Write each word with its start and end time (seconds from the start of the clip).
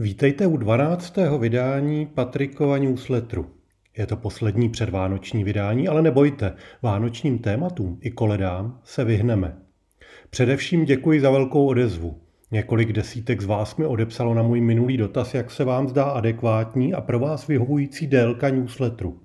Vítejte 0.00 0.46
u 0.46 0.56
12. 0.56 1.16
vydání 1.38 2.06
Patrikova 2.06 2.78
newsletteru. 2.78 3.46
Je 3.98 4.06
to 4.06 4.16
poslední 4.16 4.68
předvánoční 4.68 5.44
vydání, 5.44 5.88
ale 5.88 6.02
nebojte, 6.02 6.54
vánočním 6.82 7.38
tématům 7.38 7.98
i 8.00 8.10
koledám 8.10 8.80
se 8.84 9.04
vyhneme. 9.04 9.56
Především 10.30 10.84
děkuji 10.84 11.20
za 11.20 11.30
velkou 11.30 11.66
odezvu. 11.66 12.20
Několik 12.50 12.92
desítek 12.92 13.40
z 13.40 13.44
vás 13.44 13.76
mi 13.76 13.86
odepsalo 13.86 14.34
na 14.34 14.42
můj 14.42 14.60
minulý 14.60 14.96
dotaz, 14.96 15.34
jak 15.34 15.50
se 15.50 15.64
vám 15.64 15.88
zdá 15.88 16.04
adekvátní 16.04 16.94
a 16.94 17.00
pro 17.00 17.18
vás 17.18 17.46
vyhovující 17.46 18.06
délka 18.06 18.48
newsletteru. 18.48 19.20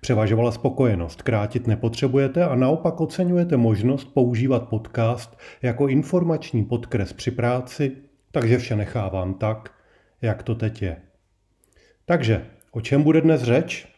Převažovala 0.00 0.52
spokojenost, 0.52 1.22
krátit 1.22 1.66
nepotřebujete 1.66 2.44
a 2.44 2.54
naopak 2.54 3.00
oceňujete 3.00 3.56
možnost 3.56 4.04
používat 4.04 4.68
podcast 4.68 5.38
jako 5.62 5.88
informační 5.88 6.64
podkres 6.64 7.12
při 7.12 7.30
práci, 7.30 7.92
takže 8.32 8.58
vše 8.58 8.76
nechávám 8.76 9.34
tak, 9.34 9.81
jak 10.22 10.42
to 10.42 10.54
teď 10.54 10.82
je. 10.82 10.96
Takže, 12.04 12.46
o 12.70 12.80
čem 12.80 13.02
bude 13.02 13.20
dnes 13.20 13.42
řeč? 13.42 13.88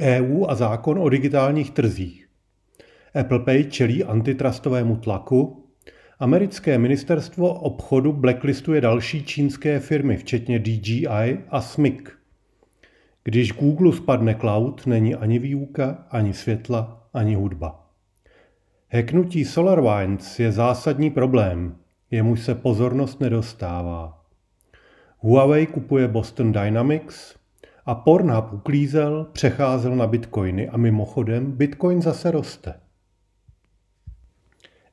EU 0.00 0.46
a 0.48 0.54
zákon 0.54 0.98
o 0.98 1.08
digitálních 1.08 1.70
trzích. 1.70 2.28
Apple 3.20 3.38
Pay 3.38 3.64
čelí 3.64 4.04
antitrustovému 4.04 4.96
tlaku. 4.96 5.64
Americké 6.18 6.78
ministerstvo 6.78 7.54
obchodu 7.54 8.12
blacklistuje 8.12 8.80
další 8.80 9.24
čínské 9.24 9.80
firmy, 9.80 10.16
včetně 10.16 10.58
DJI 10.58 11.38
a 11.48 11.60
SMIC. 11.60 12.00
Když 13.24 13.52
Google 13.52 13.92
spadne 13.92 14.34
cloud, 14.34 14.86
není 14.86 15.14
ani 15.14 15.38
výuka, 15.38 16.06
ani 16.10 16.34
světla, 16.34 17.08
ani 17.14 17.34
hudba. 17.34 17.90
Heknutí 18.88 19.44
SolarWinds 19.44 20.38
je 20.38 20.52
zásadní 20.52 21.10
problém, 21.10 21.76
jemuž 22.10 22.40
se 22.40 22.54
pozornost 22.54 23.20
nedostává. 23.20 24.17
Huawei 25.20 25.66
kupuje 25.66 26.08
Boston 26.08 26.52
Dynamics 26.52 27.34
a 27.86 27.94
Pornhub 27.94 28.52
uklízel, 28.52 29.26
přecházel 29.32 29.96
na 29.96 30.06
bitcoiny 30.06 30.68
a 30.68 30.76
mimochodem 30.76 31.52
bitcoin 31.52 32.02
zase 32.02 32.30
roste. 32.30 32.74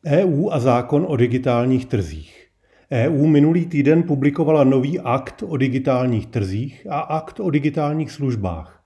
EU 0.05 0.49
a 0.49 0.59
zákon 0.59 1.05
o 1.09 1.15
digitálních 1.15 1.85
trzích. 1.85 2.47
EU 2.91 3.27
minulý 3.27 3.65
týden 3.65 4.03
publikovala 4.03 4.63
nový 4.63 4.99
akt 4.99 5.43
o 5.47 5.57
digitálních 5.57 6.25
trzích 6.27 6.87
a 6.89 6.99
akt 6.99 7.39
o 7.39 7.49
digitálních 7.49 8.11
službách. 8.11 8.83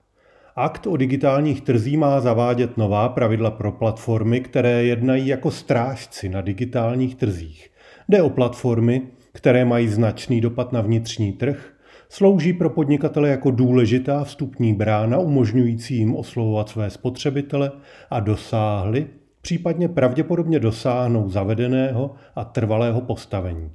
Akt 0.56 0.86
o 0.86 0.96
digitálních 0.96 1.60
trzích 1.60 1.98
má 1.98 2.20
zavádět 2.20 2.76
nová 2.76 3.08
pravidla 3.08 3.50
pro 3.50 3.72
platformy, 3.72 4.40
které 4.40 4.84
jednají 4.84 5.26
jako 5.26 5.50
strážci 5.50 6.28
na 6.28 6.40
digitálních 6.40 7.14
trzích. 7.14 7.70
Jde 8.08 8.22
o 8.22 8.30
platformy, 8.30 9.02
které 9.32 9.64
mají 9.64 9.88
značný 9.88 10.40
dopad 10.40 10.72
na 10.72 10.80
vnitřní 10.80 11.32
trh, 11.32 11.72
slouží 12.08 12.52
pro 12.52 12.70
podnikatele 12.70 13.28
jako 13.28 13.50
důležitá 13.50 14.24
vstupní 14.24 14.74
brána 14.74 15.18
umožňující 15.18 15.96
jim 15.96 16.16
oslovovat 16.16 16.68
své 16.68 16.90
spotřebitele 16.90 17.70
a 18.10 18.20
dosáhli, 18.20 19.06
případně 19.42 19.88
pravděpodobně 19.88 20.60
dosáhnou 20.60 21.30
zavedeného 21.30 22.14
a 22.36 22.44
trvalého 22.44 23.00
postavení. 23.00 23.70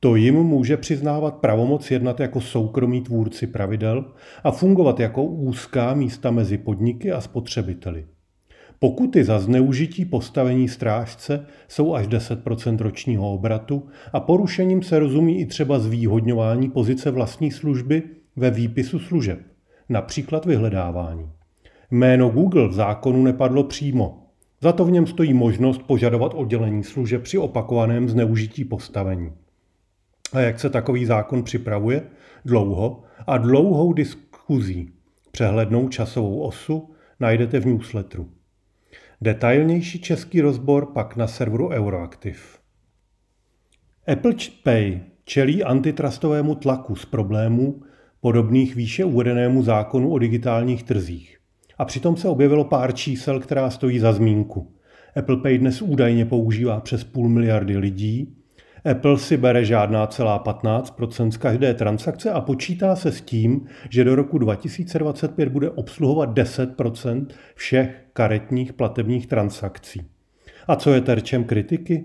To 0.00 0.16
jim 0.16 0.34
může 0.34 0.76
přiznávat 0.76 1.34
pravomoc 1.34 1.90
jednat 1.90 2.20
jako 2.20 2.40
soukromí 2.40 3.00
tvůrci 3.00 3.46
pravidel 3.46 4.04
a 4.44 4.50
fungovat 4.50 5.00
jako 5.00 5.24
úzká 5.24 5.94
místa 5.94 6.30
mezi 6.30 6.58
podniky 6.58 7.12
a 7.12 7.20
spotřebiteli. 7.20 8.06
Pokuty 8.82 9.24
za 9.24 9.38
zneužití 9.38 10.04
postavení 10.04 10.68
strážce 10.68 11.46
jsou 11.68 11.94
až 11.94 12.08
10% 12.08 12.78
ročního 12.78 13.34
obratu 13.34 13.88
a 14.12 14.20
porušením 14.20 14.82
se 14.82 14.98
rozumí 14.98 15.40
i 15.40 15.46
třeba 15.46 15.78
zvýhodňování 15.78 16.70
pozice 16.70 17.10
vlastní 17.10 17.50
služby 17.50 18.02
ve 18.36 18.50
výpisu 18.50 18.98
služeb, 18.98 19.40
například 19.88 20.46
vyhledávání. 20.46 21.30
Jméno 21.90 22.30
Google 22.30 22.68
v 22.68 22.72
zákonu 22.72 23.22
nepadlo 23.22 23.64
přímo. 23.64 24.26
Za 24.60 24.72
to 24.72 24.84
v 24.84 24.90
něm 24.90 25.06
stojí 25.06 25.34
možnost 25.34 25.82
požadovat 25.82 26.34
oddělení 26.34 26.84
služeb 26.84 27.22
při 27.22 27.38
opakovaném 27.38 28.08
zneužití 28.08 28.64
postavení. 28.64 29.32
A 30.32 30.40
jak 30.40 30.60
se 30.60 30.70
takový 30.70 31.04
zákon 31.06 31.42
připravuje? 31.42 32.02
Dlouho 32.44 33.02
a 33.26 33.38
dlouhou 33.38 33.92
diskuzí. 33.92 34.92
Přehlednou 35.30 35.88
časovou 35.88 36.40
osu 36.40 36.90
najdete 37.20 37.60
v 37.60 37.66
newsletteru. 37.66 38.39
Detailnější 39.22 40.00
český 40.00 40.40
rozbor 40.40 40.86
pak 40.86 41.16
na 41.16 41.26
serveru 41.26 41.68
Euroactiv. 41.68 42.58
Apple 44.12 44.32
Pay 44.62 45.00
čelí 45.24 45.64
antitrustovému 45.64 46.54
tlaku 46.54 46.96
z 46.96 47.04
problémů 47.04 47.82
podobných 48.20 48.74
výše 48.74 49.04
uvedenému 49.04 49.62
zákonu 49.62 50.12
o 50.12 50.18
digitálních 50.18 50.82
trzích. 50.82 51.38
A 51.78 51.84
přitom 51.84 52.16
se 52.16 52.28
objevilo 52.28 52.64
pár 52.64 52.94
čísel, 52.94 53.40
která 53.40 53.70
stojí 53.70 53.98
za 53.98 54.12
zmínku. 54.12 54.74
Apple 55.16 55.36
Pay 55.36 55.58
dnes 55.58 55.82
údajně 55.82 56.24
používá 56.24 56.80
přes 56.80 57.04
půl 57.04 57.28
miliardy 57.28 57.76
lidí, 57.76 58.36
Apple 58.84 59.18
si 59.18 59.36
bere 59.36 59.64
žádná 59.64 60.06
celá 60.06 60.38
15 60.38 60.94
z 61.30 61.36
každé 61.36 61.74
transakce 61.74 62.30
a 62.30 62.40
počítá 62.40 62.96
se 62.96 63.12
s 63.12 63.20
tím, 63.20 63.66
že 63.90 64.04
do 64.04 64.14
roku 64.14 64.38
2025 64.38 65.48
bude 65.48 65.70
obsluhovat 65.70 66.30
10% 66.30 67.26
všech 67.54 68.04
karetních 68.12 68.72
platebních 68.72 69.26
transakcí. 69.26 70.02
A 70.68 70.76
co 70.76 70.94
je 70.94 71.00
terčem 71.00 71.44
kritiky? 71.44 72.04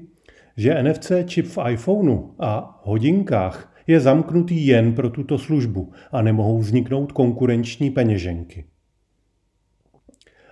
Že 0.57 0.83
NFC 0.83 1.11
čip 1.25 1.45
v 1.45 1.57
iPhoneu 1.69 2.19
a 2.39 2.81
hodinkách 2.83 3.73
je 3.87 3.99
zamknutý 3.99 4.67
jen 4.67 4.93
pro 4.93 5.09
tuto 5.09 5.37
službu 5.37 5.91
a 6.11 6.21
nemohou 6.21 6.59
vzniknout 6.59 7.11
konkurenční 7.11 7.91
peněženky. 7.91 8.65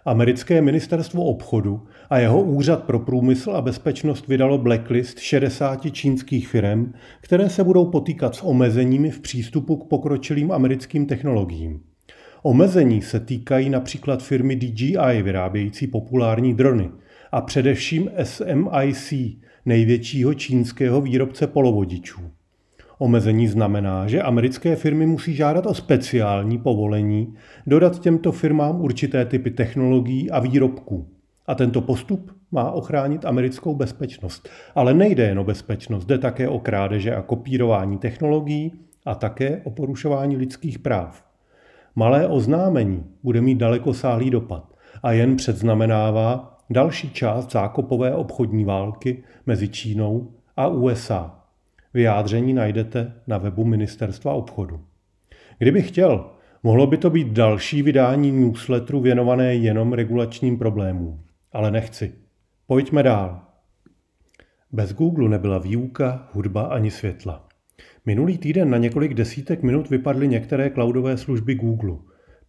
Americké 0.05 0.61
ministerstvo 0.61 1.23
obchodu 1.23 1.83
a 2.09 2.19
jeho 2.19 2.41
úřad 2.41 2.83
pro 2.83 2.99
průmysl 2.99 3.51
a 3.51 3.61
bezpečnost 3.61 4.27
vydalo 4.27 4.57
blacklist 4.57 5.19
60 5.19 5.91
čínských 5.91 6.47
firm, 6.47 6.93
které 7.21 7.49
se 7.49 7.63
budou 7.63 7.85
potýkat 7.85 8.35
s 8.35 8.43
omezeními 8.43 9.11
v 9.11 9.19
přístupu 9.19 9.75
k 9.75 9.89
pokročilým 9.89 10.51
americkým 10.51 11.05
technologiím. 11.05 11.81
Omezení 12.41 13.01
se 13.01 13.19
týkají 13.19 13.69
například 13.69 14.23
firmy 14.23 14.55
DJI 14.55 15.21
vyrábějící 15.21 15.87
populární 15.87 16.53
drony 16.53 16.89
a 17.31 17.41
především 17.41 18.09
SMIC, 18.23 19.13
největšího 19.65 20.33
čínského 20.33 21.01
výrobce 21.01 21.47
polovodičů. 21.47 22.21
Omezení 22.97 23.47
znamená, 23.47 24.07
že 24.07 24.21
americké 24.21 24.75
firmy 24.75 25.05
musí 25.05 25.33
žádat 25.33 25.65
o 25.65 25.73
speciální 25.73 26.57
povolení 26.57 27.33
dodat 27.67 27.99
těmto 27.99 28.31
firmám 28.31 28.81
určité 28.81 29.25
typy 29.25 29.51
technologií 29.51 30.31
a 30.31 30.39
výrobků. 30.39 31.07
A 31.45 31.55
tento 31.55 31.81
postup 31.81 32.31
má 32.51 32.71
ochránit 32.71 33.25
americkou 33.25 33.75
bezpečnost. 33.75 34.49
Ale 34.75 34.93
nejde 34.93 35.23
jen 35.23 35.39
o 35.39 35.43
bezpečnost, 35.43 36.05
jde 36.05 36.17
také 36.17 36.49
o 36.49 36.59
krádeže 36.59 37.15
a 37.15 37.21
kopírování 37.21 37.97
technologií 37.97 38.71
a 39.05 39.15
také 39.15 39.61
o 39.63 39.71
porušování 39.71 40.37
lidských 40.37 40.79
práv. 40.79 41.23
Malé 41.95 42.27
oznámení 42.27 43.03
bude 43.23 43.41
mít 43.41 43.55
dalekosáhlý 43.55 44.29
dopad 44.29 44.73
a 45.03 45.11
jen 45.11 45.35
předznamenává 45.35 46.57
další 46.69 47.09
část 47.09 47.51
zákopové 47.51 48.15
obchodní 48.15 48.65
války 48.65 49.23
mezi 49.45 49.69
Čínou 49.69 50.31
a 50.57 50.67
USA. 50.67 51.42
Vyjádření 51.93 52.53
najdete 52.53 53.13
na 53.27 53.37
webu 53.37 53.65
Ministerstva 53.65 54.33
obchodu. 54.33 54.81
Kdyby 55.57 55.81
chtěl, 55.81 56.29
mohlo 56.63 56.87
by 56.87 56.97
to 56.97 57.09
být 57.09 57.27
další 57.27 57.81
vydání 57.81 58.31
newsletteru 58.31 58.99
věnované 58.99 59.55
jenom 59.55 59.93
regulačním 59.93 60.57
problémům. 60.57 61.23
Ale 61.51 61.71
nechci. 61.71 62.13
Pojďme 62.67 63.03
dál. 63.03 63.41
Bez 64.71 64.93
Google 64.93 65.29
nebyla 65.29 65.57
výuka, 65.57 66.29
hudba 66.31 66.61
ani 66.61 66.91
světla. 66.91 67.47
Minulý 68.05 68.37
týden 68.37 68.69
na 68.69 68.77
několik 68.77 69.13
desítek 69.13 69.63
minut 69.63 69.89
vypadly 69.89 70.27
některé 70.27 70.69
cloudové 70.69 71.17
služby 71.17 71.55
Google. 71.55 71.97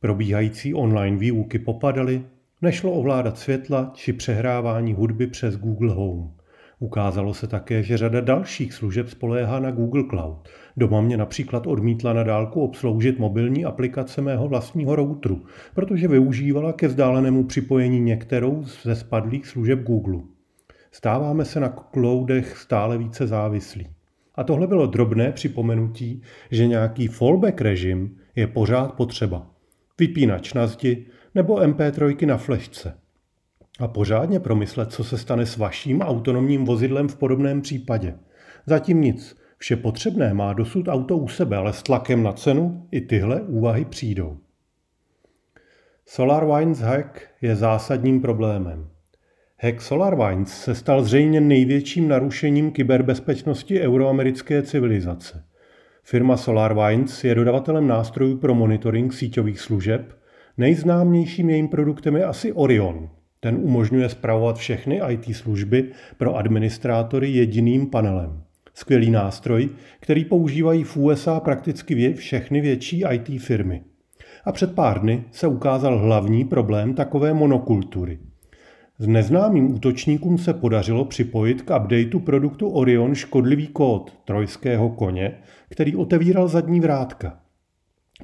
Probíhající 0.01 0.75
online 0.75 1.17
výuky 1.17 1.59
popadaly, 1.59 2.25
nešlo 2.63 2.93
ovládat 2.93 3.39
světla 3.39 3.91
či 3.95 4.13
přehrávání 4.13 4.95
hudby 4.95 5.27
přes 5.27 5.57
Google 5.57 5.95
Home. 5.95 6.31
Ukázalo 6.79 7.35
se 7.35 7.47
také, 7.47 7.83
že 7.83 7.97
řada 7.97 8.21
dalších 8.21 8.75
služeb 8.75 9.09
spoléhá 9.09 9.61
na 9.61 9.71
Google 9.71 10.05
Cloud. 10.11 10.49
Doma 10.77 11.01
mě 11.01 11.17
například 11.17 11.67
odmítla 11.67 12.13
na 12.13 12.23
dálku 12.23 12.61
obsloužit 12.61 13.19
mobilní 13.19 13.65
aplikace 13.65 14.23
mého 14.23 14.49
vlastního 14.49 14.97
routeru, 14.97 15.45
protože 15.75 16.09
využívala 16.09 16.73
ke 16.73 16.89
vzdálenému 16.89 17.45
připojení 17.45 18.01
některou 18.01 18.65
ze 18.83 18.97
spadlých 18.97 19.47
služeb 19.47 19.83
Google. 19.83 20.21
Stáváme 20.93 21.45
se 21.45 21.61
na 21.61 21.77
cloudech 21.93 22.57
stále 22.57 22.99
více 22.99 23.27
závislí. 23.27 23.87
A 24.35 24.45
tohle 24.45 24.67
bylo 24.67 24.87
drobné 24.87 25.33
připomenutí, 25.33 26.23
že 26.51 26.67
nějaký 26.67 27.09
fallback 27.09 27.61
režim 27.61 28.17
je 28.37 28.47
pořád 28.47 28.93
potřeba. 28.93 29.51
Vypínač 29.99 30.55
na 30.55 30.67
zdi 30.67 31.07
nebo 31.35 31.57
MP3 31.57 32.27
na 32.27 32.37
flešce 32.37 33.04
a 33.81 33.89
pořádně 33.89 34.41
promyslet, 34.41 34.93
co 34.93 35.05
se 35.05 35.19
stane 35.19 35.47
s 35.47 35.57
vaším 35.57 36.01
autonomním 36.01 36.65
vozidlem 36.65 37.09
v 37.09 37.17
podobném 37.17 37.63
případě. 37.63 38.15
Zatím 38.67 39.01
nic. 39.01 39.37
Vše 39.59 39.77
potřebné 39.77 40.35
má 40.35 40.53
dosud 40.53 40.89
auto 40.89 41.17
u 41.17 41.29
sebe, 41.29 41.57
ale 41.57 41.73
s 41.73 41.83
tlakem 41.83 42.23
na 42.23 42.33
cenu 42.33 42.89
i 42.91 43.01
tyhle 43.01 43.43
úvahy 43.43 43.85
přijdou. 43.85 44.39
SolarWinds 46.07 46.81
hack 46.81 47.21
je 47.43 47.57
zásadním 47.57 48.21
problémem. 48.21 48.89
Hack 49.59 49.81
SolarWinds 49.81 50.63
se 50.63 50.75
stal 50.75 51.03
zřejmě 51.03 51.41
největším 51.41 52.09
narušením 52.09 52.71
kyberbezpečnosti 52.71 53.81
euroamerické 53.81 54.63
civilizace. 54.63 55.45
Firma 56.03 56.37
SolarWinds 56.37 57.25
je 57.25 57.35
dodavatelem 57.35 57.87
nástrojů 57.87 58.37
pro 58.37 58.55
monitoring 58.55 59.13
síťových 59.13 59.61
služeb. 59.61 60.19
Nejznámějším 60.57 61.51
jejím 61.51 61.69
produktem 61.69 62.17
je 62.17 62.25
asi 62.25 62.53
Orion. 62.53 63.11
Ten 63.45 63.57
umožňuje 63.63 64.09
spravovat 64.09 64.57
všechny 64.57 65.01
IT 65.09 65.37
služby 65.37 65.85
pro 66.17 66.37
administrátory 66.37 67.31
jediným 67.31 67.87
panelem. 67.87 68.43
Skvělý 68.75 69.11
nástroj, 69.11 69.69
který 70.01 70.25
používají 70.25 70.85
v 70.85 70.97
USA 70.97 71.41
prakticky 71.41 72.15
všechny 72.15 72.61
větší 72.61 73.05
IT 73.13 73.43
firmy. 73.43 73.83
A 74.45 74.53
před 74.53 74.75
pár 74.75 75.01
dny 75.01 75.25
se 75.31 75.47
ukázal 75.47 75.99
hlavní 75.99 76.45
problém 76.45 76.95
takové 76.95 77.35
monokultury. 77.35 78.19
S 78.99 79.07
neznámým 79.07 79.75
útočníkům 79.75 80.39
se 80.39 80.55
podařilo 80.55 81.05
připojit 81.05 81.63
k 81.63 81.77
updateu 81.81 82.21
produktu 82.21 82.69
Orion 82.69 83.15
škodlivý 83.15 83.67
kód 83.67 84.19
trojského 84.25 84.89
koně, 84.91 85.39
který 85.69 85.97
otevíral 85.97 86.49
zadní 86.49 86.81
vrátka. 86.81 87.44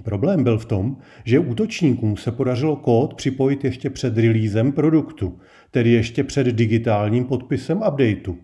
Problém 0.05 0.45
byl 0.45 0.59
v 0.59 0.65
tom, 0.65 0.97
že 1.25 1.39
útočníkům 1.39 2.17
se 2.17 2.33
podařilo 2.33 2.77
kód 2.77 3.15
připojit 3.15 3.65
ještě 3.65 3.91
před 3.91 4.19
releasem 4.19 4.73
produktu, 4.73 5.39
tedy 5.71 5.91
ještě 5.91 6.25
před 6.25 6.47
digitálním 6.47 7.25
podpisem 7.25 7.83
updateu. 7.89 8.37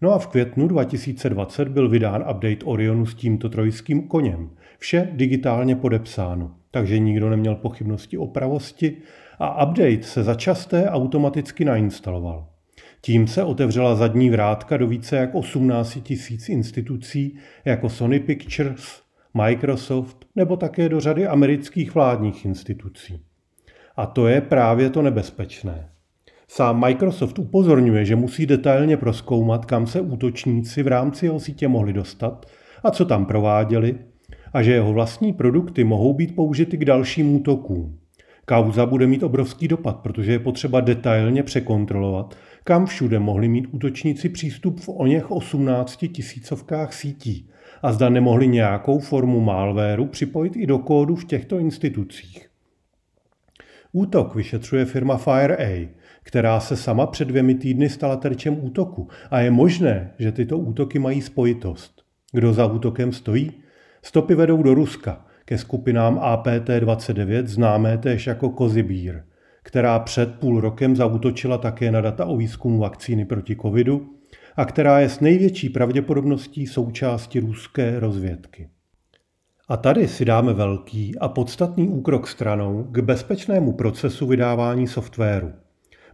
No 0.00 0.12
a 0.12 0.18
v 0.18 0.26
květnu 0.26 0.68
2020 0.68 1.68
byl 1.68 1.88
vydán 1.88 2.20
update 2.20 2.64
Orionu 2.64 3.06
s 3.06 3.14
tímto 3.14 3.48
trojským 3.48 4.08
koněm. 4.08 4.50
Vše 4.78 5.08
digitálně 5.12 5.76
podepsáno, 5.76 6.54
takže 6.70 6.98
nikdo 6.98 7.30
neměl 7.30 7.54
pochybnosti 7.54 8.18
o 8.18 8.26
pravosti 8.26 8.96
a 9.38 9.66
update 9.66 10.02
se 10.02 10.22
začasté 10.22 10.90
automaticky 10.90 11.64
nainstaloval. 11.64 12.48
Tím 13.00 13.26
se 13.26 13.44
otevřela 13.44 13.94
zadní 13.94 14.30
vrátka 14.30 14.76
do 14.76 14.86
více 14.86 15.16
jak 15.16 15.34
18 15.34 15.98
tisíc 16.02 16.48
institucí 16.48 17.38
jako 17.64 17.88
Sony 17.88 18.20
Pictures, 18.20 19.02
Microsoft 19.38 20.26
nebo 20.36 20.56
také 20.56 20.88
do 20.88 21.00
řady 21.00 21.26
amerických 21.26 21.94
vládních 21.94 22.44
institucí. 22.44 23.20
A 23.96 24.06
to 24.06 24.26
je 24.26 24.40
právě 24.40 24.90
to 24.90 25.02
nebezpečné. 25.02 25.88
Sám 26.48 26.80
Microsoft 26.80 27.38
upozorňuje, 27.38 28.04
že 28.04 28.16
musí 28.16 28.46
detailně 28.46 28.96
proskoumat, 28.96 29.64
kam 29.64 29.86
se 29.86 30.00
útočníci 30.00 30.82
v 30.82 30.86
rámci 30.86 31.26
jeho 31.26 31.40
sítě 31.40 31.68
mohli 31.68 31.92
dostat 31.92 32.46
a 32.84 32.90
co 32.90 33.04
tam 33.04 33.26
prováděli, 33.26 33.98
a 34.52 34.62
že 34.62 34.72
jeho 34.72 34.92
vlastní 34.92 35.32
produkty 35.32 35.84
mohou 35.84 36.14
být 36.14 36.34
použity 36.34 36.76
k 36.76 36.84
dalším 36.84 37.34
útokům. 37.34 37.98
Kauza 38.44 38.86
bude 38.86 39.06
mít 39.06 39.22
obrovský 39.22 39.68
dopad, 39.68 39.96
protože 39.96 40.32
je 40.32 40.38
potřeba 40.38 40.80
detailně 40.80 41.42
překontrolovat, 41.42 42.34
kam 42.64 42.86
všude 42.86 43.18
mohli 43.18 43.48
mít 43.48 43.66
útočníci 43.70 44.28
přístup 44.28 44.80
v 44.80 44.88
oněch 44.88 45.30
18 45.30 46.04
tisícovkách 46.12 46.94
sítí 46.94 47.50
a 47.82 47.92
zda 47.92 48.08
nemohli 48.08 48.48
nějakou 48.48 48.98
formu 48.98 49.40
malwareu 49.40 50.06
připojit 50.06 50.56
i 50.56 50.66
do 50.66 50.78
kódu 50.78 51.16
v 51.16 51.24
těchto 51.24 51.58
institucích. 51.58 52.48
Útok 53.92 54.34
vyšetřuje 54.34 54.84
firma 54.84 55.16
FireA, 55.16 55.88
která 56.22 56.60
se 56.60 56.76
sama 56.76 57.06
před 57.06 57.28
dvěmi 57.28 57.54
týdny 57.54 57.88
stala 57.88 58.16
terčem 58.16 58.64
útoku 58.64 59.08
a 59.30 59.40
je 59.40 59.50
možné, 59.50 60.14
že 60.18 60.32
tyto 60.32 60.58
útoky 60.58 60.98
mají 60.98 61.22
spojitost. 61.22 62.02
Kdo 62.32 62.52
za 62.52 62.66
útokem 62.66 63.12
stojí? 63.12 63.52
Stopy 64.02 64.34
vedou 64.34 64.62
do 64.62 64.74
Ruska, 64.74 65.26
ke 65.44 65.58
skupinám 65.58 66.18
APT-29, 66.18 67.44
známé 67.44 67.98
též 67.98 68.26
jako 68.26 68.50
Kozibír, 68.50 69.22
která 69.62 69.98
před 69.98 70.34
půl 70.34 70.60
rokem 70.60 70.96
zautočila 70.96 71.58
také 71.58 71.90
na 71.90 72.00
data 72.00 72.24
o 72.24 72.36
výzkumu 72.36 72.78
vakcíny 72.78 73.24
proti 73.24 73.56
covidu 73.56 74.17
a 74.58 74.64
která 74.64 75.00
je 75.00 75.08
s 75.08 75.20
největší 75.20 75.68
pravděpodobností 75.68 76.66
součástí 76.66 77.40
ruské 77.40 78.00
rozvědky. 78.00 78.68
A 79.68 79.76
tady 79.76 80.08
si 80.08 80.24
dáme 80.24 80.52
velký 80.52 81.18
a 81.18 81.28
podstatný 81.28 81.88
úkrok 81.88 82.28
stranou 82.28 82.84
k 82.84 82.98
bezpečnému 82.98 83.72
procesu 83.72 84.26
vydávání 84.26 84.86
softwaru. 84.86 85.52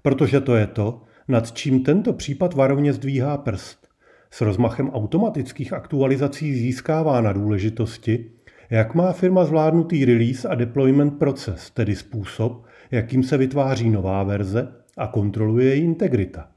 Protože 0.02 0.41
to 0.41 0.56
je 0.56 0.67
to, 0.67 1.02
nad 1.29 1.52
čím 1.52 1.82
tento 1.82 2.12
případ 2.12 2.55
varovně 2.55 2.93
zdvíhá 2.93 3.38
prst. 3.38 3.88
S 4.31 4.41
rozmachem 4.41 4.90
automatických 4.90 5.73
aktualizací 5.73 6.55
získává 6.55 7.20
na 7.20 7.32
důležitosti 7.32 8.31
jak 8.70 8.94
má 8.94 9.12
firma 9.12 9.44
zvládnutý 9.44 10.05
release 10.05 10.49
a 10.49 10.55
deployment 10.55 11.19
proces, 11.19 11.70
tedy 11.70 11.97
způsob, 11.97 12.64
jakým 12.90 13.23
se 13.23 13.37
vytváří 13.37 13.90
nová 13.90 14.23
verze 14.23 14.69
a 14.97 15.06
kontroluje 15.06 15.67
její 15.67 15.85
integrita? 15.85 16.54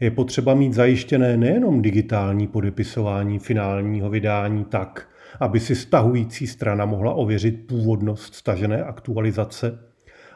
Je 0.00 0.10
potřeba 0.10 0.54
mít 0.54 0.72
zajištěné 0.72 1.36
nejenom 1.36 1.82
digitální 1.82 2.46
podepisování 2.46 3.38
finálního 3.38 4.10
vydání 4.10 4.64
tak, 4.64 5.08
aby 5.40 5.60
si 5.60 5.74
stahující 5.74 6.46
strana 6.46 6.84
mohla 6.84 7.14
ověřit 7.14 7.66
původnost 7.66 8.34
stažené 8.34 8.84
aktualizace, 8.84 9.78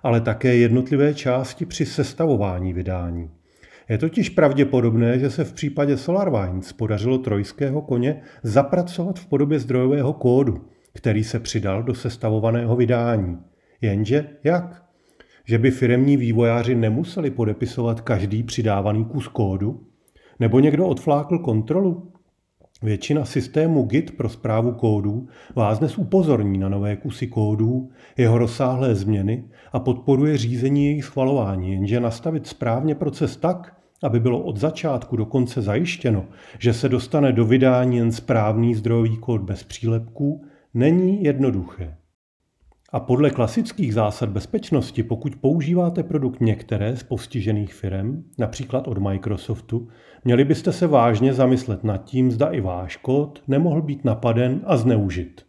ale 0.03 0.21
také 0.21 0.57
jednotlivé 0.57 1.15
části 1.15 1.67
při 1.67 1.87
sestavování 1.87 2.73
vydání. 2.73 3.31
Je 3.89 3.99
totiž 3.99 4.29
pravděpodobné, 4.29 5.19
že 5.19 5.31
se 5.31 5.45
v 5.45 5.53
případě 5.53 5.97
SolarWinds 5.97 6.73
podařilo 6.73 7.19
trojského 7.19 7.83
koně 7.83 8.21
zapracovat 8.43 9.19
v 9.19 9.27
podobě 9.27 9.59
zdrojového 9.59 10.13
kódu, 10.13 10.65
který 10.93 11.25
se 11.25 11.41
přidal 11.41 11.83
do 11.83 11.95
sestavovaného 11.95 12.77
vydání. 12.77 13.39
Jenže 13.81 14.27
jak? 14.45 14.84
Že 15.47 15.59
by 15.59 15.71
firemní 15.71 16.17
vývojáři 16.17 16.75
nemuseli 16.75 17.31
podepisovat 17.31 18.01
každý 18.01 18.43
přidávaný 18.43 19.05
kus 19.05 19.29
kódu? 19.29 19.81
Nebo 20.41 20.61
někdo 20.61 20.87
odflákl 20.87 21.39
kontrolu? 21.39 22.13
Většina 22.83 23.25
systému 23.25 23.83
Git 23.83 24.17
pro 24.17 24.29
zprávu 24.29 24.73
kódů 24.73 25.29
vás 25.55 25.79
dnes 25.79 25.99
upozorní 25.99 26.59
na 26.59 26.69
nové 26.69 26.97
kusy 26.97 27.27
kódů, 27.27 27.91
jeho 28.17 28.39
rozsáhlé 28.39 28.95
změny 28.95 29.45
a 29.73 29.81
podporuje 29.81 30.39
řízení 30.39 30.87
jejich 30.87 31.05
schvalování, 31.05 31.73
jenže 31.73 32.01
nastavit 32.01 32.47
správně 32.47 32.95
proces 32.95 33.37
tak, 33.37 33.77
aby 34.03 34.21
bylo 34.21 34.41
od 34.41 34.57
začátku 34.57 35.17
do 35.17 35.27
konce 35.27 35.63
zajištěno, 35.63 36.25
že 36.59 36.73
se 36.73 36.89
dostane 36.89 37.33
do 37.33 37.45
vydání 37.45 37.97
jen 37.97 38.13
správný 38.13 38.75
zdrojový 38.75 39.17
kód 39.17 39.41
bez 39.41 39.63
přílepků, 39.63 40.45
není 40.75 41.25
jednoduché. 41.25 41.97
A 42.95 43.01
podle 43.01 43.31
klasických 43.31 43.95
zásad 43.95 44.29
bezpečnosti, 44.29 45.03
pokud 45.03 45.37
používáte 45.37 46.03
produkt 46.03 46.41
některé 46.41 46.97
z 46.97 47.03
postižených 47.03 47.75
firm, 47.75 48.25
například 48.39 48.89
od 48.89 48.99
Microsoftu, 48.99 49.89
měli 50.25 50.45
byste 50.45 50.73
se 50.73 50.87
vážně 50.87 51.35
zamyslet 51.35 51.85
nad 51.85 52.05
tím, 52.05 52.31
zda 52.31 52.47
i 52.47 52.61
váš 52.61 52.97
kód 52.97 53.43
nemohl 53.49 53.83
být 53.83 54.05
napaden 54.05 54.61
a 54.65 54.77
zneužit. 54.77 55.47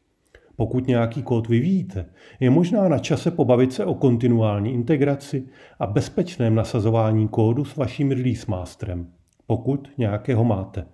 Pokud 0.55 0.87
nějaký 0.87 1.23
kód 1.23 1.47
vyvíjíte, 1.47 2.05
je 2.39 2.49
možná 2.49 2.89
na 2.89 2.99
čase 2.99 3.31
pobavit 3.31 3.73
se 3.73 3.85
o 3.85 3.93
kontinuální 3.93 4.73
integraci 4.73 5.47
a 5.79 5.87
bezpečném 5.87 6.55
nasazování 6.55 7.27
kódu 7.27 7.65
s 7.65 7.75
vaším 7.75 8.11
release 8.11 8.45
masterem, 8.47 9.07
pokud 9.47 9.89
nějakého 9.97 10.43
máte. 10.43 10.85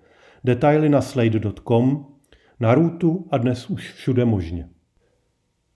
Detaily 0.43 0.89
na 0.89 1.01
slade.com 1.01 2.05
na 2.60 2.75
růtu 2.75 3.27
a 3.31 3.38
dnes 3.38 3.70
už 3.70 3.91
všude 3.93 4.25
možně. 4.25 4.70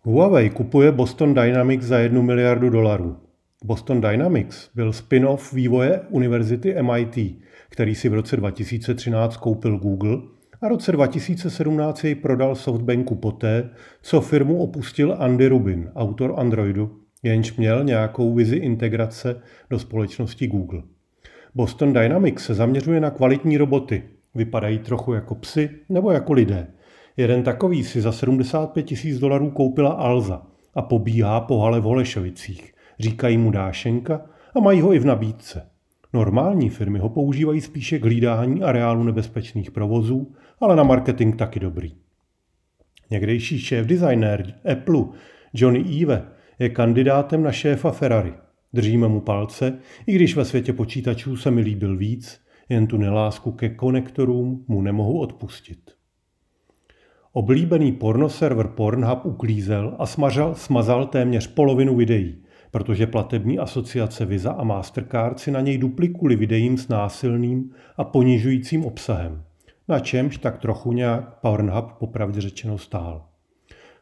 Huawei 0.05 0.49
kupuje 0.49 0.91
Boston 0.91 1.33
Dynamics 1.33 1.85
za 1.85 1.99
1 1.99 2.21
miliardu 2.21 2.69
dolarů. 2.69 3.17
Boston 3.63 4.01
Dynamics 4.01 4.69
byl 4.75 4.93
spin-off 4.93 5.53
vývoje 5.53 6.01
univerzity 6.09 6.75
MIT, 6.81 7.41
který 7.69 7.95
si 7.95 8.09
v 8.09 8.13
roce 8.13 8.37
2013 8.37 9.37
koupil 9.37 9.77
Google 9.77 10.17
a 10.61 10.67
roce 10.67 10.91
2017 10.91 12.03
jej 12.03 12.15
prodal 12.15 12.55
Softbanku 12.55 13.15
poté, 13.15 13.69
co 14.01 14.21
firmu 14.21 14.57
opustil 14.57 15.15
Andy 15.19 15.47
Rubin, 15.47 15.91
autor 15.95 16.33
Androidu, 16.37 16.99
jenž 17.23 17.55
měl 17.55 17.83
nějakou 17.83 18.33
vizi 18.33 18.55
integrace 18.55 19.41
do 19.69 19.79
společnosti 19.79 20.47
Google. 20.47 20.83
Boston 21.55 21.93
Dynamics 21.93 22.45
se 22.45 22.53
zaměřuje 22.53 22.99
na 22.99 23.09
kvalitní 23.09 23.57
roboty, 23.57 24.03
Vypadají 24.35 24.79
trochu 24.79 25.13
jako 25.13 25.35
psy 25.35 25.69
nebo 25.89 26.11
jako 26.11 26.33
lidé. 26.33 26.67
Jeden 27.17 27.43
takový 27.43 27.83
si 27.83 28.01
za 28.01 28.11
75 28.11 28.83
tisíc 28.83 29.19
dolarů 29.19 29.51
koupila 29.51 29.89
Alza 29.89 30.47
a 30.73 30.81
pobíhá 30.81 31.41
po 31.41 31.59
hale 31.59 31.79
v 31.79 31.83
Holešovicích. 31.83 32.73
Říkají 32.99 33.37
mu 33.37 33.51
Dášenka 33.51 34.21
a 34.55 34.59
mají 34.59 34.81
ho 34.81 34.93
i 34.93 34.99
v 34.99 35.05
nabídce. 35.05 35.69
Normální 36.13 36.69
firmy 36.69 36.99
ho 36.99 37.09
používají 37.09 37.61
spíše 37.61 37.99
k 37.99 38.03
hlídání 38.03 38.63
areálu 38.63 39.03
nebezpečných 39.03 39.71
provozů, 39.71 40.35
ale 40.59 40.75
na 40.75 40.83
marketing 40.83 41.35
taky 41.35 41.59
dobrý. 41.59 41.95
Někdejší 43.11 43.59
šéf 43.59 43.85
designér 43.85 44.53
Apple 44.71 45.05
Johnny 45.53 45.79
Ive 45.79 46.27
je 46.59 46.69
kandidátem 46.69 47.43
na 47.43 47.51
šéfa 47.51 47.91
Ferrari. 47.91 48.33
Držíme 48.73 49.07
mu 49.07 49.21
palce, 49.21 49.79
i 50.07 50.15
když 50.15 50.35
ve 50.35 50.45
světě 50.45 50.73
počítačů 50.73 51.37
se 51.37 51.51
mi 51.51 51.61
líbil 51.61 51.97
víc, 51.97 52.41
jen 52.69 52.87
tu 52.87 52.97
nelásku 52.97 53.51
ke 53.51 53.69
konektorům 53.69 54.65
mu 54.67 54.81
nemohu 54.81 55.19
odpustit. 55.19 55.79
Oblíbený 57.37 57.91
pornoserver 57.91 58.67
Pornhub 58.67 59.25
uklízel 59.25 59.95
a 59.99 60.05
smažal, 60.05 60.55
smazal 60.55 61.05
téměř 61.05 61.47
polovinu 61.47 61.95
videí, 61.95 62.35
protože 62.71 63.07
platební 63.07 63.59
asociace 63.59 64.25
Visa 64.25 64.51
a 64.51 64.63
Mastercard 64.63 65.39
si 65.39 65.51
na 65.51 65.61
něj 65.61 65.77
duplikuli 65.77 66.35
videím 66.35 66.77
s 66.77 66.87
násilným 66.87 67.71
a 67.97 68.03
ponižujícím 68.03 68.85
obsahem, 68.85 69.43
na 69.87 69.99
čemž 69.99 70.37
tak 70.37 70.57
trochu 70.57 70.93
nějak 70.93 71.39
Pornhub 71.39 71.91
popravdě 71.99 72.41
řečeno 72.41 72.77
stál. 72.77 73.25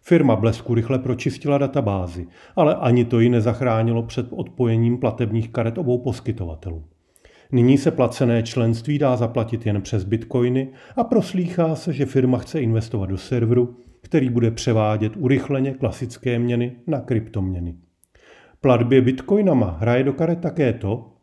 Firma 0.01 0.35
Blesku 0.35 0.73
rychle 0.73 0.99
pročistila 0.99 1.57
databázi, 1.57 2.27
ale 2.55 2.75
ani 2.75 3.05
to 3.05 3.19
ji 3.19 3.29
nezachránilo 3.29 4.03
před 4.03 4.27
odpojením 4.31 4.97
platebních 4.97 5.49
karet 5.49 5.77
obou 5.77 5.97
poskytovatelů. 5.97 6.83
Nyní 7.53 7.77
se 7.77 7.91
placené 7.91 8.43
členství 8.43 8.99
dá 8.99 9.15
zaplatit 9.15 9.65
jen 9.65 9.81
přes 9.81 10.03
bitcoiny 10.03 10.67
a 10.95 11.03
proslýchá 11.03 11.75
se, 11.75 11.93
že 11.93 12.05
firma 12.05 12.37
chce 12.37 12.61
investovat 12.61 13.05
do 13.05 13.17
serveru, 13.17 13.77
který 14.01 14.29
bude 14.29 14.51
převádět 14.51 15.17
urychleně 15.17 15.73
klasické 15.73 16.39
měny 16.39 16.75
na 16.87 16.99
kryptoměny. 16.99 17.75
Platbě 18.61 19.01
bitcoinama 19.01 19.77
hraje 19.79 20.03
do 20.03 20.13
karet 20.13 20.39
také 20.39 20.73
to, 20.73 21.13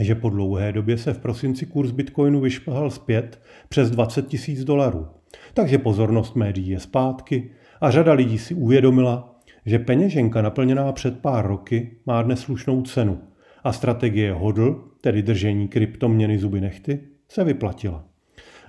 že 0.00 0.14
po 0.14 0.30
dlouhé 0.30 0.72
době 0.72 0.98
se 0.98 1.12
v 1.12 1.18
prosinci 1.18 1.66
kurz 1.66 1.90
bitcoinu 1.90 2.40
vyšplhal 2.40 2.90
zpět 2.90 3.42
přes 3.68 3.90
20 3.90 4.26
tisíc 4.26 4.64
dolarů. 4.64 5.06
Takže 5.54 5.78
pozornost 5.78 6.36
médií 6.36 6.68
je 6.68 6.80
zpátky 6.80 7.50
a 7.80 7.90
řada 7.90 8.12
lidí 8.12 8.38
si 8.38 8.54
uvědomila, 8.54 9.40
že 9.66 9.78
peněženka 9.78 10.42
naplněná 10.42 10.92
před 10.92 11.18
pár 11.18 11.46
roky 11.46 11.96
má 12.06 12.22
dnes 12.22 12.40
slušnou 12.40 12.82
cenu 12.82 13.20
a 13.64 13.72
strategie 13.72 14.32
hodl, 14.32 14.84
tedy 15.06 15.22
držení 15.22 15.68
kryptoměny 15.68 16.38
zuby 16.38 16.60
nechty, 16.60 17.00
se 17.28 17.44
vyplatila. 17.44 18.04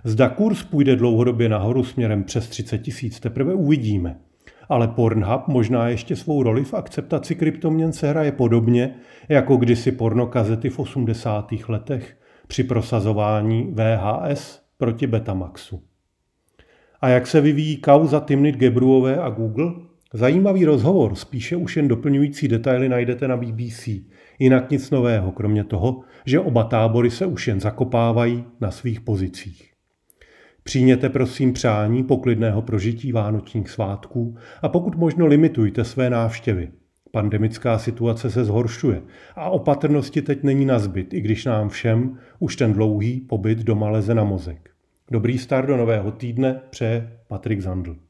Zda 0.04 0.30
kurz 0.30 0.64
půjde 0.64 0.96
dlouhodobě 0.96 1.50
nahoru 1.50 1.84
směrem 1.84 2.24
přes 2.24 2.50
30 2.50 2.78
tisíc, 2.78 3.20
teprve 3.20 3.54
uvidíme. 3.54 4.20
Ale 4.70 4.88
Pornhub 4.88 5.48
možná 5.48 5.90
ještě 5.90 6.16
svou 6.16 6.44
roli 6.44 6.64
v 6.64 6.74
akceptaci 6.74 7.36
kryptoměn 7.36 7.94
se 7.94 8.10
hraje 8.10 8.32
podobně, 8.32 8.96
jako 9.30 9.58
kdysi 9.58 9.92
pornokazety 9.92 10.70
v 10.70 10.80
80. 10.80 11.52
letech 11.68 12.18
při 12.48 12.64
prosazování 12.64 13.74
VHS 13.74 14.62
proti 14.78 15.08
Betamaxu. 15.08 15.84
A 17.02 17.10
jak 17.10 17.28
se 17.28 17.42
vyvíjí 17.42 17.78
kauza 17.78 18.20
Timnit 18.20 18.56
Gebruové 18.56 19.18
a 19.18 19.30
Google? 19.30 19.74
Zajímavý 20.14 20.66
rozhovor, 20.66 21.16
spíše 21.16 21.56
už 21.56 21.78
jen 21.78 21.88
doplňující 21.88 22.48
detaily 22.48 22.90
najdete 22.90 23.28
na 23.28 23.38
BBC. 23.38 23.90
Jinak 24.40 24.72
nic 24.72 24.90
nového, 24.92 25.32
kromě 25.32 25.64
toho, 25.64 26.02
že 26.26 26.40
oba 26.40 26.64
tábory 26.64 27.12
se 27.12 27.26
už 27.26 27.48
jen 27.48 27.60
zakopávají 27.60 28.46
na 28.62 28.72
svých 28.72 29.02
pozicích. 29.02 29.72
Přijměte 30.64 31.10
prosím 31.10 31.54
přání 31.54 32.04
poklidného 32.04 32.62
prožití 32.62 33.12
vánočních 33.12 33.70
svátků 33.70 34.38
a 34.62 34.70
pokud 34.70 34.96
možno 34.96 35.26
limitujte 35.26 35.84
své 35.84 36.10
návštěvy. 36.10 36.70
Pandemická 37.12 37.78
situace 37.78 38.32
se 38.32 38.46
zhoršuje 38.46 39.02
a 39.36 39.50
opatrnosti 39.50 40.22
teď 40.22 40.44
není 40.44 40.66
na 40.66 40.80
zbyt, 40.80 41.14
i 41.14 41.22
když 41.22 41.46
nám 41.46 41.70
všem 41.70 42.18
už 42.40 42.56
ten 42.56 42.74
dlouhý 42.74 43.20
pobyt 43.20 43.60
doma 43.60 43.90
leze 43.90 44.16
na 44.16 44.24
mozek. 44.24 44.70
Dobrý 45.12 45.38
start 45.38 45.68
do 45.68 45.78
nového 45.78 46.12
týdne 46.12 46.62
přeje 46.70 47.12
Patrik 47.28 47.62
Zandl. 47.62 48.07